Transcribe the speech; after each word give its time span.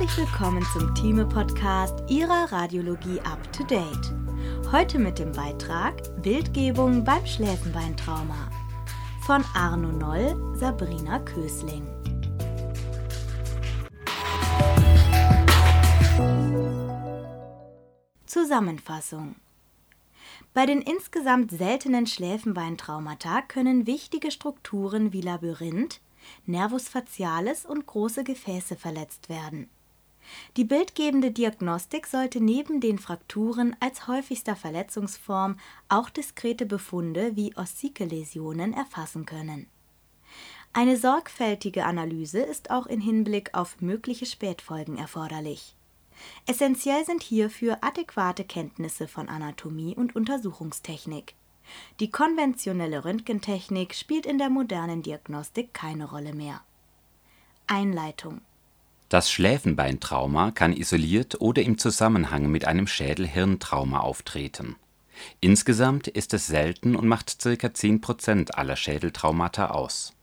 Herzlich 0.00 0.30
willkommen 0.30 0.64
zum 0.72 0.94
Thieme-Podcast 0.94 2.08
Ihrer 2.08 2.50
Radiologie 2.50 3.20
Up 3.20 3.52
to 3.52 3.62
Date. 3.64 4.14
Heute 4.72 4.98
mit 4.98 5.18
dem 5.18 5.30
Beitrag 5.32 6.22
Bildgebung 6.22 7.04
beim 7.04 7.26
Schläfenbeintrauma 7.26 8.50
von 9.26 9.44
Arno 9.54 9.92
Noll, 9.92 10.56
Sabrina 10.56 11.18
Kösling. 11.18 11.86
Zusammenfassung 18.24 19.34
bei 20.54 20.64
den 20.64 20.80
insgesamt 20.80 21.50
seltenen 21.50 22.06
Schläfenbeintraumata 22.06 23.42
können 23.42 23.86
wichtige 23.86 24.30
Strukturen 24.30 25.12
wie 25.12 25.20
Labyrinth, 25.20 26.00
Nervus 26.46 26.88
facialis 26.88 27.66
und 27.66 27.84
große 27.84 28.24
Gefäße 28.24 28.76
verletzt 28.76 29.28
werden. 29.28 29.68
Die 30.56 30.64
bildgebende 30.64 31.30
Diagnostik 31.30 32.06
sollte 32.06 32.40
neben 32.40 32.80
den 32.80 32.98
Frakturen 32.98 33.76
als 33.80 34.06
häufigster 34.08 34.56
Verletzungsform 34.56 35.58
auch 35.88 36.10
diskrete 36.10 36.66
Befunde 36.66 37.36
wie 37.36 37.56
Ossikeläsionen 37.56 38.72
erfassen 38.72 39.26
können. 39.26 39.66
Eine 40.72 40.96
sorgfältige 40.96 41.84
Analyse 41.84 42.40
ist 42.40 42.70
auch 42.70 42.86
in 42.86 43.00
Hinblick 43.00 43.54
auf 43.54 43.80
mögliche 43.80 44.26
Spätfolgen 44.26 44.98
erforderlich. 44.98 45.74
Essentiell 46.46 47.04
sind 47.04 47.22
hierfür 47.22 47.78
adäquate 47.80 48.44
Kenntnisse 48.44 49.08
von 49.08 49.28
Anatomie 49.28 49.96
und 49.96 50.14
Untersuchungstechnik. 50.14 51.34
Die 51.98 52.10
konventionelle 52.10 53.04
Röntgentechnik 53.04 53.94
spielt 53.94 54.26
in 54.26 54.38
der 54.38 54.50
modernen 54.50 55.02
Diagnostik 55.02 55.72
keine 55.72 56.08
Rolle 56.10 56.34
mehr. 56.34 56.62
Einleitung 57.66 58.40
Das 59.10 59.30
Schläfenbeintrauma 59.30 60.52
kann 60.52 60.72
isoliert 60.72 61.42
oder 61.42 61.60
im 61.62 61.76
Zusammenhang 61.76 62.50
mit 62.50 62.64
einem 62.64 62.86
Schädel-Hirn-Trauma 62.86 64.00
auftreten. 64.00 64.76
Insgesamt 65.40 66.08
ist 66.08 66.32
es 66.32 66.46
selten 66.46 66.96
und 66.96 67.06
macht 67.06 67.38
ca. 67.40 67.50
10% 67.50 68.52
aller 68.52 68.76
Schädeltraumata 68.76 69.66
aus. 69.72 70.14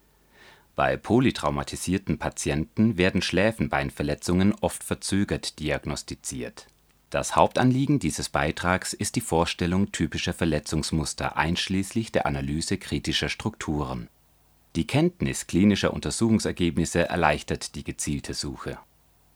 Bei 0.75 0.97
polytraumatisierten 0.97 2.17
Patienten 2.17 2.97
werden 2.97 3.21
Schläfenbeinverletzungen 3.21 4.55
oft 4.61 4.83
verzögert 4.83 5.59
diagnostiziert 5.59 6.65
das 7.09 7.37
Hauptanliegen 7.37 7.99
dieses 7.99 8.27
Beitrags 8.27 8.91
ist 8.91 9.15
die 9.15 9.21
Vorstellung 9.21 9.93
typischer 9.93 10.33
Verletzungsmuster 10.33 11.37
einschließlich 11.37 12.11
der 12.11 12.25
Analyse 12.25 12.77
kritischer 12.77 13.29
Strukturen. 13.29 14.09
Die 14.77 14.87
Kenntnis 14.87 15.47
klinischer 15.47 15.93
Untersuchungsergebnisse 15.93 17.09
erleichtert 17.09 17.75
die 17.75 17.83
gezielte 17.83 18.33
Suche. 18.33 18.77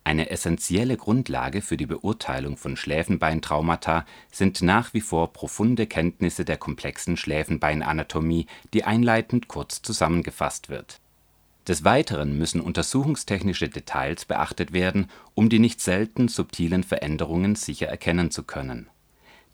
Eine 0.04 0.30
essentielle 0.30 0.96
Grundlage 0.96 1.62
für 1.62 1.76
die 1.76 1.88
Beurteilung 1.88 2.58
von 2.58 2.78
Schläfenbeintraumata 2.78 4.06
sind 4.32 4.62
nach 4.62 4.94
wie 4.94 5.02
vor 5.02 5.34
profunde 5.34 5.88
Kenntnisse 5.88 6.46
der 6.46 6.58
komplexen 6.58 7.18
Schläfenbeinanatomie, 7.18 8.46
die 8.74 8.84
einleitend 8.84 9.50
kurz 9.50 9.82
zusammengefasst 9.82 10.70
wird 10.70 11.02
des 11.68 11.84
Weiteren 11.84 12.38
müssen 12.38 12.60
untersuchungstechnische 12.60 13.70
Details 13.70 14.26
beachtet 14.26 14.74
werden, 14.74 15.10
um 15.36 15.48
die 15.48 15.60
nicht 15.60 15.80
selten 15.80 16.28
subtilen 16.28 16.84
Veränderungen 16.84 17.56
sicher 17.56 17.88
erkennen 17.88 18.32
zu 18.32 18.44
können. 18.44 18.90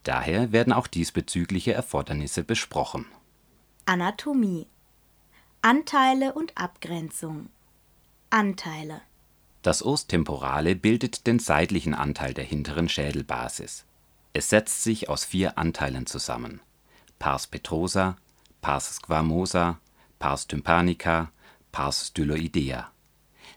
Daher 0.04 0.52
werden 0.52 0.72
auch 0.72 0.88
diesbezügliche 0.88 1.74
Erfordernisse 1.74 2.44
besprochen. 2.44 3.06
Anatomie 3.86 4.68
Anteile 5.70 6.32
und 6.32 6.58
Abgrenzung 6.58 7.50
Anteile 8.30 9.02
Das 9.64 9.86
Os 9.86 10.08
temporale 10.08 10.78
bildet 10.78 11.28
den 11.28 11.40
seitlichen 11.40 11.94
Anteil 11.94 12.34
der 12.34 12.46
hinteren 12.46 12.88
Schädelbasis. 12.88 13.84
Es 14.32 14.50
setzt 14.50 14.84
sich 14.84 15.10
aus 15.10 15.26
vier 15.26 15.58
Anteilen 15.58 16.06
zusammen: 16.06 16.62
Pars 17.20 17.48
petrosa, 17.48 18.16
Pars 18.62 18.96
squamosa, 18.96 19.82
Pars 20.20 20.48
tympanica 20.48 21.34
Pars 21.74 22.08
styloidea. 22.08 22.90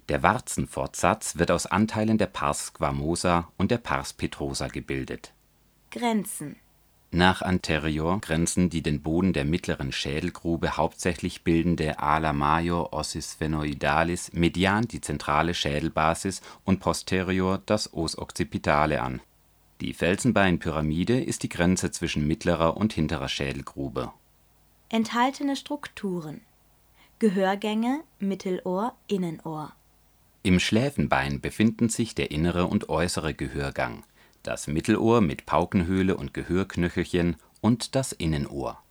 Der 0.09 0.25
Warzenfortsatz 0.25 1.39
wird 1.39 1.53
aus 1.53 1.67
Anteilen 1.67 2.19
der 2.19 2.27
Pars 2.27 2.67
squamosa 2.67 3.53
und 3.57 3.71
der 3.71 3.79
Pars 3.79 4.15
petrosa 4.15 4.67
gebildet. 4.67 5.33
Grenzen 5.93 6.57
Nach 7.13 7.43
anterior 7.43 8.21
grenzen 8.21 8.71
die 8.71 8.83
den 8.83 9.03
Boden 9.03 9.33
der 9.33 9.45
mittleren 9.45 9.91
Schädelgrube 9.91 10.77
hauptsächlich 10.77 11.43
bildende 11.43 11.99
Ala 11.99 12.33
major 12.33 12.93
ossis 12.93 13.33
sphenoidalis 13.33 14.33
median 14.33 14.87
die 14.87 15.01
zentrale 15.01 15.55
Schädelbasis 15.55 16.41
und 16.65 16.79
posterior 16.79 17.61
das 17.67 17.93
Os 17.95 18.17
occipitale 18.17 19.03
an. 19.03 19.21
Die 19.81 19.93
Felsenbeinpyramide 19.93 21.21
ist 21.21 21.43
die 21.43 21.49
Grenze 21.49 21.91
zwischen 21.91 22.29
mittlerer 22.29 22.77
und 22.77 22.93
hinterer 22.93 23.29
Schädelgrube. 23.29 24.13
Enthaltene 24.89 25.57
Strukturen 25.57 26.43
Gehörgänge, 27.19 28.01
Mittelohr, 28.21 28.95
Innenohr. 29.09 29.73
Im 30.43 30.61
Schläfenbein 30.61 31.41
befinden 31.41 31.89
sich 31.89 32.15
der 32.15 32.31
innere 32.31 32.67
und 32.67 32.89
äußere 32.89 33.35
Gehörgang, 33.35 34.05
das 34.43 34.67
Mittelohr 34.67 35.21
mit 35.21 35.47
Paukenhöhle 35.47 36.17
und 36.17 36.35
Gehörknöchelchen 36.35 37.37
und 37.61 37.95
das 37.95 38.13
Innenohr. 38.13 38.83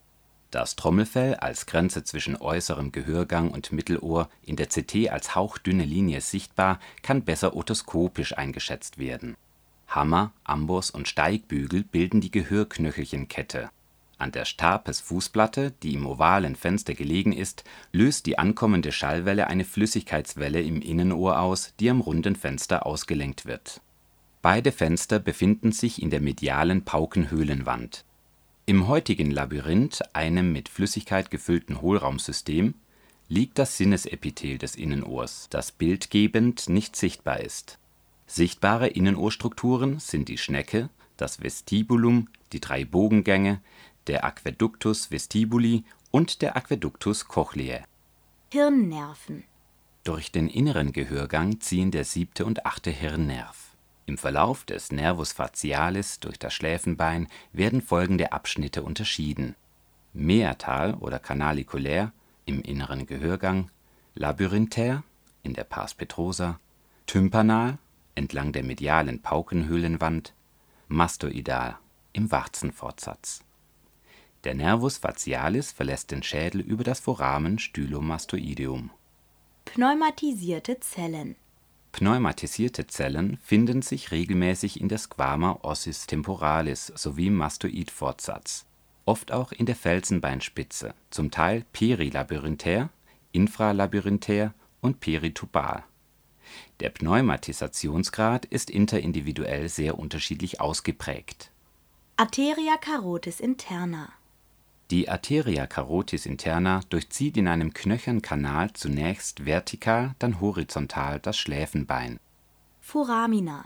Das 0.52 0.76
Trommelfell 0.76 1.36
als 1.36 1.66
Grenze 1.66 2.04
zwischen 2.04 2.36
äußerem 2.36 2.92
Gehörgang 2.92 3.52
und 3.52 3.72
Mittelohr 3.72 4.30
in 4.44 4.56
der 4.56 4.68
CT 4.68 5.10
als 5.10 5.36
hauchdünne 5.36 5.86
Linie 5.86 6.22
sichtbar, 6.22 6.80
kann 7.04 7.24
besser 7.24 7.56
otoskopisch 7.56 8.38
eingeschätzt 8.38 8.98
werden. 8.98 9.36
Hammer, 9.88 10.32
Amboss 10.44 10.92
und 10.92 11.08
Steigbügel 11.08 11.84
bilden 11.84 12.22
die 12.22 12.32
Gehörknöchelchenkette 12.32 13.70
an 14.20 14.32
der 14.34 14.46
Stapes-Fußplatte, 14.46 15.72
die 15.82 15.94
im 15.94 16.06
ovalen 16.06 16.56
Fenster 16.56 16.94
gelegen 16.94 17.32
ist, 17.32 17.64
löst 17.94 18.26
die 18.26 18.38
ankommende 18.38 18.92
Schallwelle 18.92 19.48
eine 19.48 19.64
Flüssigkeitswelle 19.64 20.62
im 20.62 20.82
Innenohr 20.82 21.40
aus, 21.40 21.74
die 21.80 21.90
am 21.90 22.02
runden 22.02 22.36
Fenster 22.36 22.86
ausgelenkt 22.86 23.46
wird. 23.46 23.82
Beide 24.42 24.72
Fenster 24.72 25.20
befinden 25.20 25.72
sich 25.72 26.02
in 26.02 26.10
der 26.10 26.22
medialen 26.22 26.86
Paukenhöhlenwand. 26.86 28.06
Im 28.66 28.88
heutigen 28.88 29.32
Labyrinth, 29.32 30.16
einem 30.16 30.54
mit 30.54 30.70
Flüssigkeit 30.70 31.30
gefüllten 31.30 31.82
Hohlraumsystem, 31.82 32.76
liegt 33.28 33.60
das 33.60 33.78
Sinnesepithel 33.78 34.58
des 34.58 34.76
Innenohrs, 34.76 35.48
das 35.50 35.72
bildgebend 35.72 36.70
nicht 36.70 36.96
sichtbar 36.96 37.42
ist. 37.42 37.80
Sichtbare 38.28 38.88
Innenohrstrukturen 38.88 40.00
sind 40.00 40.30
die 40.30 40.38
Schnecke, 40.38 40.90
das 41.18 41.42
Vestibulum, 41.42 42.30
die 42.54 42.60
drei 42.60 42.86
Bogengänge, 42.86 43.60
der 44.08 44.24
Aquäductus 44.24 45.12
vestibuli 45.12 45.84
und 46.12 46.42
der 46.42 46.56
Aquäductus 46.56 47.28
cochleae. 47.28 47.84
Hirnnerven 48.52 49.44
Durch 50.04 50.32
den 50.32 50.48
inneren 50.48 50.94
Gehörgang 50.94 51.60
ziehen 51.60 51.92
der 51.92 52.06
siebte 52.06 52.46
und 52.46 52.66
achte 52.66 52.90
Hirnnerv. 52.90 53.69
Im 54.10 54.18
Verlauf 54.18 54.64
des 54.64 54.92
Nervus 54.92 55.34
facialis 55.34 56.20
durch 56.20 56.40
das 56.40 56.56
Schläfenbein 56.56 57.28
werden 57.54 57.80
folgende 57.80 58.32
Abschnitte 58.32 58.82
unterschieden: 58.82 59.56
Meatal 60.14 60.96
oder 60.96 61.20
canaliculär 61.20 62.12
im 62.46 62.60
inneren 62.64 63.06
Gehörgang, 63.06 63.70
labyrinthär 64.16 65.04
in 65.44 65.54
der 65.54 65.64
Pars 65.64 65.94
petrosa, 65.94 66.60
tympanal 67.06 67.78
entlang 68.16 68.52
der 68.52 68.64
medialen 68.64 69.22
Paukenhöhlenwand, 69.22 70.34
mastoidal 70.88 71.78
im 72.12 72.32
Warzenfortsatz. 72.32 73.44
Der 74.44 74.56
Nervus 74.56 74.98
facialis 74.98 75.72
verlässt 75.72 76.10
den 76.10 76.24
Schädel 76.24 76.62
über 76.62 76.84
das 76.84 77.00
Foramen 77.00 77.60
Stylomastoideum. 77.60 78.90
Pneumatisierte 79.66 80.80
Zellen 80.80 81.36
Pneumatisierte 81.92 82.88
Zellen 82.88 83.38
finden 83.44 83.82
sich 83.82 84.12
regelmäßig 84.12 84.80
in 84.80 84.90
der 84.90 85.00
Squama 85.00 85.60
ossis 85.64 86.06
temporalis 86.08 86.88
sowie 86.96 87.28
im 87.28 87.36
Mastoidfortsatz, 87.36 88.66
oft 89.06 89.32
auch 89.32 89.52
in 89.52 89.66
der 89.66 89.76
Felsenbeinspitze, 89.76 90.94
zum 91.10 91.32
Teil 91.32 91.66
perilabyrinthär, 91.74 92.90
infralabyrinthär 93.32 94.54
und 94.82 95.00
peritubal. 95.00 95.84
Der 96.80 96.90
Pneumatisationsgrad 96.90 98.46
ist 98.46 98.70
interindividuell 98.70 99.68
sehr 99.70 100.00
unterschiedlich 100.00 100.62
ausgeprägt. 100.62 101.52
Arteria 102.18 102.78
carotis 102.78 103.40
interna 103.40 104.10
die 104.92 105.08
Arteria 105.08 105.68
carotis 105.68 106.26
interna 106.26 106.82
durchzieht 106.90 107.38
in 107.38 107.48
einem 107.48 107.74
Knöchernkanal 107.74 108.74
zunächst 108.74 109.46
vertikal, 109.46 110.16
dann 110.20 110.42
horizontal 110.42 111.20
das 111.20 111.38
Schläfenbein. 111.38 112.20
Foramina 112.82 113.66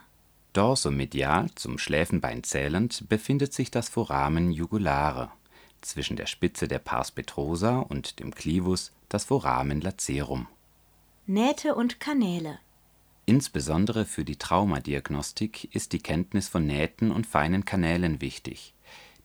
Dorsomedial 0.52 1.50
zum 1.56 1.80
Schläfenbein 1.80 2.44
zählend 2.44 3.10
befindet 3.10 3.54
sich 3.54 3.72
das 3.72 3.90
Foramen 3.90 4.52
jugulare, 4.52 5.32
zwischen 5.82 6.16
der 6.16 6.28
Spitze 6.28 6.68
der 6.68 6.80
Pars 6.80 7.12
petrosa 7.12 7.80
und 7.80 8.20
dem 8.20 8.36
Clivus 8.36 8.92
das 9.10 9.24
Foramen 9.26 9.82
lacerum. 9.82 10.48
Nähte 11.26 11.74
und 11.74 12.00
Kanäle 12.00 12.60
Insbesondere 13.26 14.04
für 14.04 14.26
die 14.26 14.36
Traumadiagnostik 14.36 15.74
ist 15.74 15.94
die 15.94 16.00
Kenntnis 16.00 16.50
von 16.50 16.66
Nähten 16.66 17.10
und 17.10 17.26
feinen 17.26 17.64
Kanälen 17.64 18.20
wichtig, 18.20 18.74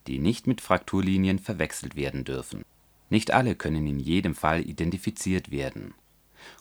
die 0.09 0.19
nicht 0.19 0.47
mit 0.47 0.59
Frakturlinien 0.59 1.37
verwechselt 1.37 1.95
werden 1.95 2.23
dürfen. 2.25 2.65
Nicht 3.09 3.31
alle 3.31 3.55
können 3.55 3.85
in 3.85 3.99
jedem 3.99 4.33
Fall 4.33 4.61
identifiziert 4.61 5.51
werden. 5.51 5.93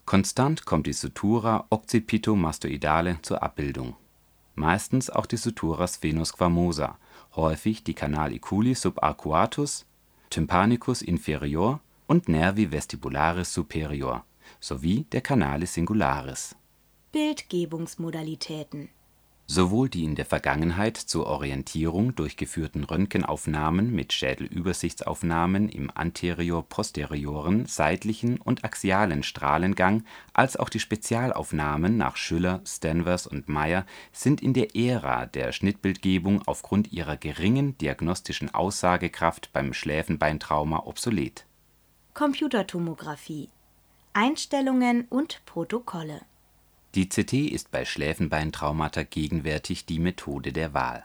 Konstant 0.05 0.67
kommt 0.67 0.87
die 0.87 0.93
Sutura 0.93 1.67
occipito-mastoidale 1.71 3.21
zur 3.23 3.43
Abbildung, 3.43 3.97
meistens 4.55 5.09
auch 5.09 5.25
die 5.25 5.37
Sutura 5.39 5.87
spheno-squamosa, 5.87 6.99
häufig 7.37 7.85
die 7.85 7.95
Canaliculi 7.95 8.75
subarcuatus, 8.75 9.87
Tympanicus 10.31 11.01
inferior 11.01 11.81
und 12.07 12.29
Nervi 12.29 12.71
vestibularis 12.71 13.53
superior 13.53 14.25
sowie 14.61 15.07
der 15.13 15.23
Canalis 15.23 15.75
singularis. 15.75 16.55
Bildgebungsmodalitäten 17.13 18.91
Sowohl 19.51 19.89
die 19.89 20.05
in 20.05 20.15
der 20.15 20.27
Vergangenheit 20.27 20.99
zur 20.99 21.27
Orientierung 21.27 22.15
durchgeführten 22.15 22.85
Röntgenaufnahmen 22.85 23.91
mit 23.91 24.13
Schädelübersichtsaufnahmen 24.13 25.71
im 25.71 25.91
anterior-posterioren, 25.93 27.65
seitlichen 27.65 28.43
und 28.43 28.63
axialen 28.65 29.23
Strahlengang 29.23 30.05
als 30.35 30.59
auch 30.59 30.69
die 30.69 30.81
Spezialaufnahmen 30.81 31.97
nach 31.97 32.17
Schüller, 32.17 32.61
Stenvers 32.67 33.27
und 33.27 33.49
Meyer 33.49 33.87
sind 34.13 34.43
in 34.43 34.53
der 34.53 34.77
Ära 34.77 35.25
der 35.25 35.53
Schnittbildgebung 35.53 36.43
aufgrund 36.45 36.93
ihrer 36.93 37.17
geringen 37.17 37.79
diagnostischen 37.79 38.53
Aussagekraft 38.53 39.51
beim 39.55 39.73
Schläfenbeintrauma 39.73 40.83
obsolet. 40.85 41.47
Computertomographie 42.13 43.49
Einstellungen 44.13 45.07
und 45.09 45.41
Protokolle 45.47 46.21
die 46.99 47.09
CT 47.09 47.53
ist 47.53 47.71
bei 47.71 47.85
Schläfenbeintraumata 47.85 49.05
gegenwärtig 49.05 49.87
die 49.87 50.01
Methode 50.01 50.53
der 50.53 50.75
Wahl. 50.75 51.05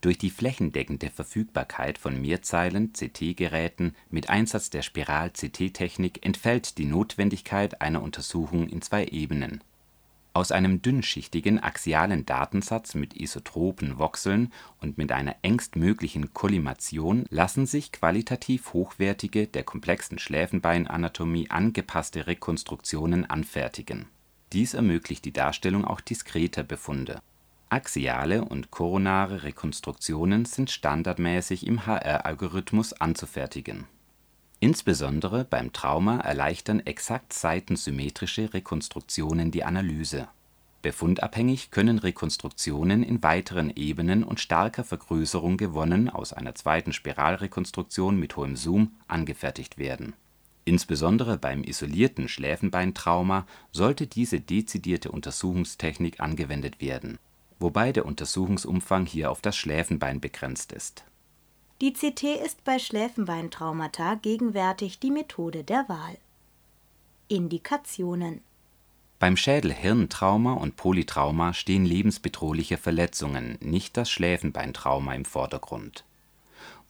Durch 0.00 0.16
die 0.16 0.30
flächendeckende 0.30 1.10
Verfügbarkeit 1.10 1.98
von 1.98 2.18
Mehrzeilen-CT-Geräten 2.18 3.94
mit 4.08 4.30
Einsatz 4.30 4.70
der 4.70 4.80
Spiral-CT-Technik 4.80 6.24
entfällt 6.24 6.78
die 6.78 6.86
Notwendigkeit 6.86 7.82
einer 7.82 8.00
Untersuchung 8.00 8.70
in 8.70 8.80
zwei 8.80 9.04
Ebenen. 9.04 9.62
Aus 10.32 10.50
einem 10.50 10.80
dünnschichtigen 10.80 11.58
axialen 11.58 12.24
Datensatz 12.24 12.94
mit 12.94 13.14
isotropen 13.14 13.98
Voxeln 13.98 14.50
und 14.80 14.96
mit 14.96 15.12
einer 15.12 15.36
engstmöglichen 15.42 16.32
Kollimation 16.32 17.26
lassen 17.28 17.66
sich 17.66 17.92
qualitativ 17.92 18.72
hochwertige, 18.72 19.46
der 19.46 19.62
komplexen 19.62 20.18
Schläfenbeinanatomie 20.18 21.50
angepasste 21.50 22.26
Rekonstruktionen 22.26 23.28
anfertigen 23.28 24.06
dies 24.54 24.72
ermöglicht 24.72 25.24
die 25.24 25.32
Darstellung 25.32 25.84
auch 25.84 26.00
diskreter 26.00 26.62
Befunde. 26.62 27.20
Axiale 27.68 28.44
und 28.44 28.70
koronare 28.70 29.42
Rekonstruktionen 29.42 30.44
sind 30.44 30.70
standardmäßig 30.70 31.66
im 31.66 31.86
HR-Algorithmus 31.86 32.92
anzufertigen. 32.92 33.86
Insbesondere 34.60 35.44
beim 35.44 35.72
Trauma 35.72 36.20
erleichtern 36.20 36.80
exakt 36.80 37.32
seitensymmetrische 37.32 38.54
Rekonstruktionen 38.54 39.50
die 39.50 39.64
Analyse. 39.64 40.28
Befundabhängig 40.82 41.70
können 41.70 41.98
Rekonstruktionen 41.98 43.02
in 43.02 43.22
weiteren 43.22 43.72
Ebenen 43.74 44.22
und 44.22 44.38
starker 44.38 44.84
Vergrößerung 44.84 45.56
gewonnen 45.56 46.08
aus 46.08 46.32
einer 46.32 46.54
zweiten 46.54 46.92
Spiralrekonstruktion 46.92 48.20
mit 48.20 48.36
hohem 48.36 48.54
Zoom 48.54 48.92
angefertigt 49.08 49.78
werden 49.78 50.14
Insbesondere 50.64 51.36
beim 51.36 51.62
isolierten 51.62 52.28
Schläfenbeintrauma 52.28 53.46
sollte 53.70 54.06
diese 54.06 54.40
dezidierte 54.40 55.12
Untersuchungstechnik 55.12 56.20
angewendet 56.20 56.80
werden, 56.80 57.18
wobei 57.58 57.92
der 57.92 58.06
Untersuchungsumfang 58.06 59.04
hier 59.04 59.30
auf 59.30 59.42
das 59.42 59.56
Schläfenbein 59.56 60.20
begrenzt 60.20 60.72
ist. 60.72 61.04
Die 61.82 61.92
CT 61.92 62.22
ist 62.44 62.64
bei 62.64 62.78
Schläfenbeintraumata 62.78 64.14
gegenwärtig 64.14 65.00
die 65.00 65.10
Methode 65.10 65.64
der 65.64 65.86
Wahl. 65.88 66.16
Indikationen 67.28 68.40
Beim 69.18 69.36
Schädel-Hirntrauma 69.36 70.54
und 70.54 70.76
Polytrauma 70.76 71.52
stehen 71.52 71.84
lebensbedrohliche 71.84 72.78
Verletzungen, 72.78 73.58
nicht 73.60 73.98
das 73.98 74.10
Schläfenbeintrauma 74.10 75.14
im 75.14 75.26
Vordergrund 75.26 76.04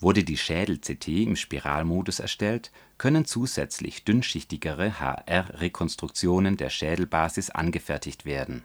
Wurde 0.01 0.25
die 0.25 0.37
Schädel-CT 0.37 1.09
im 1.09 1.37
Spiralmodus 1.37 2.19
erstellt, 2.19 2.73
können 2.99 3.25
zusätzlich 3.25 4.05
dünnschichtigere 4.05 5.01
HR-Rekonstruktionen 5.01 6.57
der 6.57 6.71
Schädelbasis 6.71 7.51
angefertigt 7.51 8.25
werden. 8.25 8.65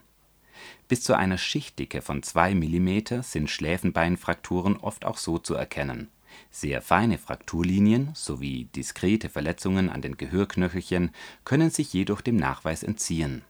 Bis 0.88 1.02
zu 1.02 1.14
einer 1.14 1.38
Schichtdicke 1.38 2.02
von 2.02 2.22
2 2.22 2.54
mm 2.54 3.22
sind 3.22 3.48
Schläfenbeinfrakturen 3.48 4.76
oft 4.76 5.04
auch 5.04 5.16
so 5.16 5.38
zu 5.38 5.54
erkennen. 5.54 6.08
Sehr 6.50 6.82
feine 6.82 7.18
Frakturlinien 7.18 8.10
sowie 8.14 8.68
diskrete 8.76 9.28
Verletzungen 9.28 9.88
an 9.88 10.02
den 10.02 10.16
Gehörknöchelchen 10.16 11.10
können 11.44 11.70
sich 11.70 11.92
jedoch 11.92 12.20
dem 12.20 12.36
Nachweis 12.36 12.82
entziehen. 12.82 13.42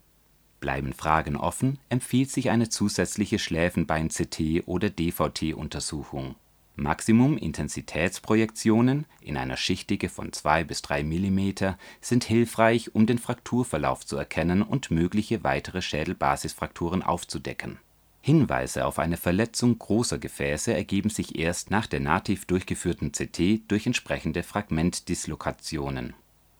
Bleiben 0.61 0.93
Fragen 0.93 1.37
offen, 1.37 1.79
empfiehlt 1.89 2.31
sich 2.31 2.51
eine 2.51 2.69
zusätzliche 2.69 3.39
Schläfenbein-CT 3.39 4.67
oder 4.67 4.91
DVT-Untersuchung 4.91 6.37
Maximum-Intensitätsprojektionen 6.81 9.07
in 9.21 9.37
einer 9.37 9.57
Schichtdicke 9.57 10.09
von 10.09 10.33
2 10.33 10.65
bis 10.65 10.83
3 10.83 11.05
mm 11.05 11.75
sind 12.01 12.25
hilfreich, 12.25 12.93
um 12.95 13.07
den 13.07 13.19
Frakturverlauf 13.19 14.05
zu 14.05 14.17
erkennen 14.17 14.63
und 14.63 14.91
mögliche 14.91 15.45
weitere 15.45 15.83
Schädelbasisfrakturen 15.83 17.03
aufzudecken. 17.03 17.79
Hinweise 18.23 18.87
auf 18.87 18.99
eine 18.99 19.17
Verletzung 19.17 19.79
großer 19.79 20.19
Gefäße 20.19 20.75
ergeben 20.75 21.11
sich 21.11 21.39
erst 21.39 21.71
nach 21.71 21.87
der 21.87 22.01
nativ 22.01 22.47
durchgeführten 22.47 23.13
CT 23.13 23.63
durch 23.69 23.87
entsprechende 23.87 24.43
Fragmentdislokationen. 24.43 26.15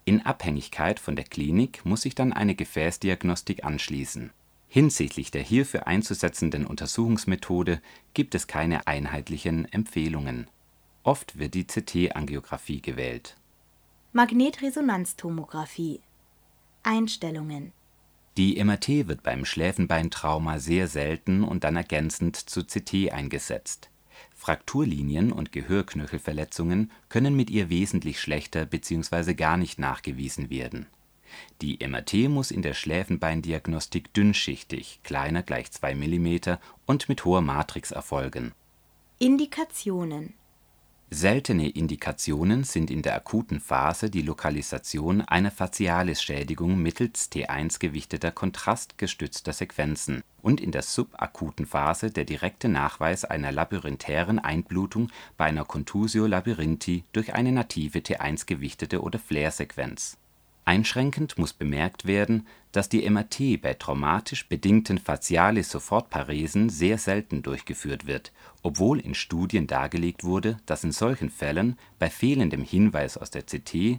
In 0.05 0.25
Abhängigkeit 0.25 1.01
von 1.01 1.17
der 1.17 1.27
Klinik 1.27 1.85
muss 1.85 2.03
sich 2.03 2.15
dann 2.15 2.33
eine 2.33 2.55
Gefäßdiagnostik 2.55 3.65
anschließen 3.65 4.31
Hinsichtlich 4.73 5.33
der 5.33 5.43
hierfür 5.43 5.89
einzusetzenden 5.89 6.65
Untersuchungsmethode 6.65 7.83
gibt 8.15 8.37
es 8.37 8.47
keine 8.47 8.87
einheitlichen 8.87 9.65
Empfehlungen. 9.73 10.47
Oft 11.03 11.41
wird 11.41 11.55
die 11.55 11.67
CT-Angiografie 11.67 12.81
gewählt. 12.81 13.37
Magnetresonanztomographie 14.13 15.99
Einstellungen 16.85 17.73
Die 18.37 18.63
MRT 18.63 19.09
wird 19.09 19.25
beim 19.25 19.45
Schläfenbeintrauma 19.45 20.61
sehr 20.61 20.87
selten 20.87 21.43
und 21.43 21.65
dann 21.65 21.75
ergänzend 21.75 22.37
zur 22.37 22.65
CT 22.65 23.11
eingesetzt. 23.11 23.91
Frakturlinien 24.37 25.33
und 25.33 25.51
Gehörknöchelverletzungen 25.51 26.93
können 27.09 27.35
mit 27.35 27.51
ihr 27.51 27.71
wesentlich 27.71 28.21
schlechter 28.21 28.67
bzw. 28.67 29.35
gar 29.35 29.57
nicht 29.57 29.81
nachgewiesen 29.81 30.49
werden 30.49 30.87
die 31.63 31.79
MRT 31.87 32.29
muss 32.29 32.51
in 32.51 32.63
der 32.63 32.75
Schläfenbeindiagnostik 32.75 34.13
dünnschichtig 34.15 35.01
(kleiner 35.03 35.43
gleich 35.43 35.71
2 35.71 35.95
mm) 35.95 36.57
und 36.87 37.09
mit 37.09 37.25
hoher 37.25 37.41
Matrix 37.41 37.91
erfolgen. 37.91 38.53
Indikationen 39.19 40.35
Seltene 41.13 41.69
Indikationen 41.69 42.63
sind 42.63 42.89
in 42.89 43.03
der 43.03 43.17
akuten 43.17 43.59
Phase 43.59 44.11
die 44.11 44.23
Lokalisation 44.23 45.23
einer 45.23 45.51
Facialisschädigung 45.51 46.81
mittels 46.81 47.33
T1 47.33 47.81
gewichteter 47.81 48.31
kontrastgestützter 48.31 49.53
Sequenzen 49.53 50.23
und 50.41 50.61
in 50.61 50.71
der 50.71 50.83
subakuten 50.83 51.67
Phase 51.67 52.13
der 52.13 52.25
direkte 52.25 52.69
Nachweis 52.69 53.25
einer 53.25 53.51
labyrinthiären 53.51 54.39
Einblutung 54.39 55.11
bei 55.37 55.47
einer 55.47 55.65
Contusio 55.65 56.29
labyrinthi 56.29 57.03
durch 57.13 57.35
eine 57.35 57.51
native 57.51 57.99
T1 57.99 58.47
gewichtete 58.47 59.03
oder 59.03 59.19
Flair-Sequenz 59.19 60.17
Einschränkend 60.71 61.37
muss 61.37 61.53
bemerkt 61.53 62.07
werden, 62.07 62.47
dass 62.71 62.89
die 62.89 63.11
MRT 63.11 63.61
bei 63.61 63.75
traumatisch 63.75 64.49
bedingten 64.49 64.99
Facialis-Sofortparesen 64.99 66.69
sehr 66.69 66.97
selten 66.97 67.43
durchgeführt 67.43 68.07
wird, 68.07 68.31
obwohl 68.63 69.01
in 69.01 69.17
Studien 69.17 69.67
dargelegt 69.67 70.23
wurde, 70.23 70.59
dass 70.67 70.85
in 70.85 70.93
solchen 70.93 71.29
Fällen 71.29 71.77
bei 71.99 72.09
fehlendem 72.09 72.63
Hinweis 72.63 73.17
aus 73.17 73.33
der 73.33 73.43
CT 73.43 73.99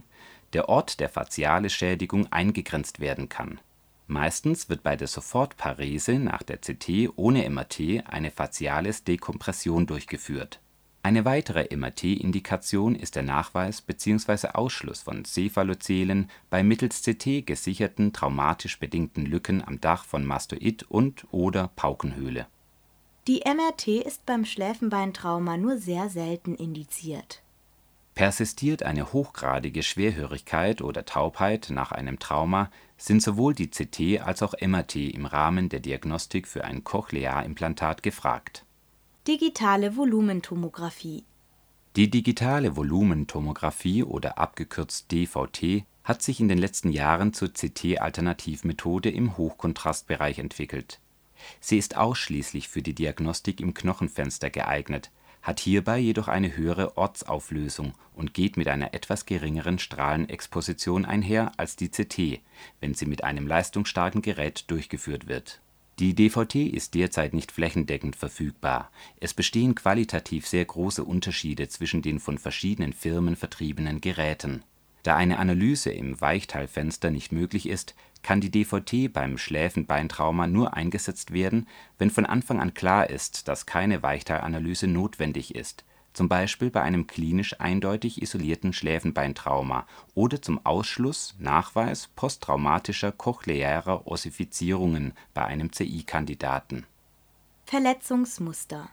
der 0.54 0.70
Ort 0.70 0.98
der 1.00 1.10
Facialisschädigung 1.10 2.32
eingegrenzt 2.32 3.00
werden 3.00 3.28
kann. 3.28 3.60
Meistens 4.06 4.70
wird 4.70 4.82
bei 4.82 4.96
der 4.96 5.08
Sofortparese 5.08 6.14
nach 6.14 6.42
der 6.42 6.56
CT 6.56 7.10
ohne 7.16 7.50
MRT 7.50 8.06
eine 8.06 8.30
Facialis-Dekompression 8.30 9.86
durchgeführt 9.86 10.58
eine 11.04 11.24
weitere 11.24 11.74
MRT-Indikation 11.74 12.94
ist 12.94 13.16
der 13.16 13.24
Nachweis 13.24 13.82
bzw. 13.82 14.48
Ausschluss 14.54 15.02
von 15.02 15.24
Cephalozelen 15.24 16.30
bei 16.48 16.62
mittels 16.62 17.02
CT 17.02 17.44
gesicherten 17.44 18.12
traumatisch 18.12 18.78
bedingten 18.78 19.26
Lücken 19.26 19.66
am 19.66 19.80
Dach 19.80 20.04
von 20.04 20.24
Mastoid 20.24 20.84
und/oder 20.88 21.70
Paukenhöhle. 21.74 22.46
Die 23.26 23.42
MRT 23.44 23.88
ist 24.04 24.26
beim 24.26 24.44
Schläfenbeintrauma 24.44 25.56
nur 25.56 25.78
sehr 25.78 26.08
selten 26.08 26.54
indiziert 26.54 27.42
Persistiert 28.14 28.82
eine 28.82 29.12
hochgradige 29.12 29.82
Schwerhörigkeit 29.82 30.82
oder 30.82 31.06
Taubheit 31.06 31.70
nach 31.70 31.92
einem 31.92 32.18
Trauma, 32.18 32.70
sind 32.98 33.22
sowohl 33.22 33.54
die 33.54 33.68
CT 33.70 34.20
als 34.20 34.42
auch 34.42 34.54
MRT 34.60 34.96
im 34.96 35.24
Rahmen 35.24 35.70
der 35.70 35.80
Diagnostik 35.80 36.46
für 36.46 36.64
ein 36.64 36.84
Cochlearimplantat 36.84 38.02
gefragt. 38.02 38.66
Digitale 39.28 39.94
Volumentomographie 39.94 41.22
Die 41.94 42.10
digitale 42.10 42.74
Volumentomographie 42.74 44.02
oder 44.02 44.36
abgekürzt 44.36 45.12
DVT 45.12 45.84
hat 46.02 46.22
sich 46.22 46.40
in 46.40 46.48
den 46.48 46.58
letzten 46.58 46.90
Jahren 46.90 47.32
zur 47.32 47.52
CT-Alternativmethode 47.52 49.10
im 49.10 49.36
Hochkontrastbereich 49.36 50.40
entwickelt. 50.40 50.98
Sie 51.60 51.78
ist 51.78 51.96
ausschließlich 51.96 52.66
für 52.66 52.82
die 52.82 52.96
Diagnostik 52.96 53.60
im 53.60 53.74
Knochenfenster 53.74 54.50
geeignet 54.50 55.12
hat 55.40 55.60
hierbei 55.60 55.98
jedoch 55.98 56.26
eine 56.26 56.56
höhere 56.56 56.96
Ortsauflösung 56.96 57.94
und 58.14 58.34
geht 58.34 58.56
mit 58.56 58.66
einer 58.66 58.92
etwas 58.92 59.26
geringeren 59.26 59.78
Strahlenexposition 59.78 61.04
einher 61.04 61.52
als 61.58 61.76
die 61.76 61.90
CT, 61.90 62.40
wenn 62.80 62.94
sie 62.94 63.06
mit 63.06 63.22
einem 63.22 63.46
leistungsstarken 63.46 64.22
Gerät 64.22 64.68
durchgeführt 64.68 65.28
wird. 65.28 65.60
Die 65.98 66.14
DVT 66.14 66.54
ist 66.56 66.94
derzeit 66.94 67.34
nicht 67.34 67.52
flächendeckend 67.52 68.16
verfügbar, 68.16 68.90
es 69.20 69.34
bestehen 69.34 69.74
qualitativ 69.74 70.46
sehr 70.46 70.64
große 70.64 71.04
Unterschiede 71.04 71.68
zwischen 71.68 72.02
den 72.02 72.18
von 72.18 72.38
verschiedenen 72.38 72.92
Firmen 72.92 73.36
vertriebenen 73.36 74.00
Geräten. 74.00 74.62
Da 75.02 75.16
eine 75.16 75.38
Analyse 75.38 75.90
im 75.90 76.20
Weichteilfenster 76.20 77.10
nicht 77.10 77.32
möglich 77.32 77.68
ist 77.68 77.94
kann 78.22 78.40
die 78.40 78.50
DVT 78.50 79.12
beim 79.12 79.36
Schläfenbeintrauma 79.36 80.46
nur 80.46 80.74
eingesetzt 80.74 81.32
werden, 81.32 81.66
wenn 81.98 82.10
von 82.10 82.24
Anfang 82.24 82.60
an 82.60 82.72
klar 82.72 83.10
ist, 83.10 83.48
dass 83.48 83.66
keine 83.66 84.02
Weichteilanalyse 84.02 84.86
notwendig 84.86 85.54
ist, 85.54 85.84
zum 86.12 86.28
Beispiel 86.28 86.70
bei 86.70 86.82
einem 86.82 87.06
klinisch 87.06 87.60
eindeutig 87.60 88.22
isolierten 88.22 88.72
Schläfenbeintrauma 88.72 89.86
oder 90.14 90.40
zum 90.40 90.64
Ausschluss/Nachweis 90.64 92.08
posttraumatischer 92.16 93.12
cochlearer 93.12 94.06
Ossifizierungen 94.06 95.14
bei 95.34 95.44
einem 95.44 95.72
CI-Kandidaten. 95.72 96.86
Verletzungsmuster 97.66 98.90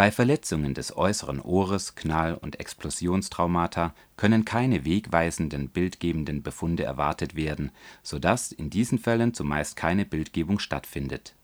bei 0.00 0.10
Verletzungen 0.10 0.72
des 0.72 0.96
äußeren 0.96 1.42
Ohres, 1.42 1.94
Knall 1.94 2.32
und 2.34 2.58
Explosionstraumata 2.58 3.92
können 4.16 4.46
keine 4.46 4.86
wegweisenden 4.86 5.68
bildgebenden 5.68 6.42
Befunde 6.42 6.84
erwartet 6.84 7.34
werden, 7.34 7.70
so 8.02 8.18
dass 8.18 8.50
in 8.50 8.70
diesen 8.70 8.98
Fällen 8.98 9.34
zumeist 9.34 9.76
keine 9.76 10.06
Bildgebung 10.06 10.58
stattfindet. 10.58 11.34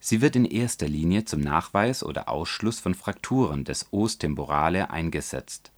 Sie 0.00 0.20
wird 0.20 0.34
in 0.34 0.44
erster 0.44 0.88
Linie 0.88 1.24
zum 1.24 1.40
Nachweis 1.40 2.02
oder 2.02 2.28
Ausschluss 2.28 2.80
von 2.80 2.94
Frakturen 2.94 3.64
des 3.64 3.92
Os 3.92 4.18
temporale 4.18 4.90
eingesetzt 4.90 5.70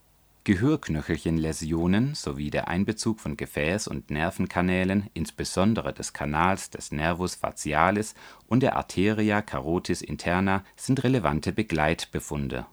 Gehörknöchelchenläsionen 0.45 2.15
sowie 2.15 2.49
der 2.49 2.67
Einbezug 2.67 3.21
von 3.21 3.37
Gefäß 3.37 3.87
und 3.87 4.11
Nervenkanälen, 4.11 5.09
insbesondere 5.13 5.93
des 5.93 6.11
Kanals 6.11 6.69
des 6.69 6.91
Nervus 6.91 7.35
facialis 7.35 8.13
und 8.49 8.59
der 8.61 8.75
Arteria 8.75 9.41
carotis 9.41 10.01
interna 10.01 10.65
sind 10.75 11.03
relevante 11.05 11.53
Begleitbefunde. 11.53 12.65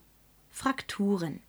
Frakturen 0.51 1.41